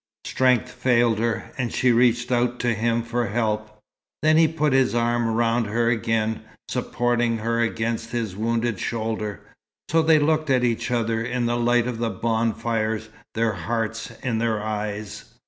Strength 0.25 0.71
failed 0.71 1.19
her, 1.19 1.51
and 1.59 1.71
she 1.71 1.91
reached 1.91 2.31
out 2.31 2.59
to 2.61 2.73
him 2.73 3.03
for 3.03 3.27
help. 3.27 3.77
Then 4.23 4.35
he 4.37 4.47
put 4.47 4.73
his 4.73 4.95
arm 4.95 5.27
round 5.27 5.67
her 5.67 5.91
again, 5.91 6.41
supporting 6.69 7.37
her 7.37 7.59
against 7.59 8.09
his 8.09 8.35
wounded 8.35 8.79
shoulder. 8.79 9.41
So 9.89 10.01
they 10.01 10.17
looked 10.17 10.49
at 10.49 10.63
each 10.63 10.89
other, 10.89 11.21
in 11.21 11.45
the 11.45 11.55
light 11.55 11.85
of 11.85 11.99
the 11.99 12.09
bonfires, 12.09 13.09
their 13.35 13.53
hearts 13.53 14.09
in 14.23 14.39
their 14.39 14.59
eyes. 14.63 15.35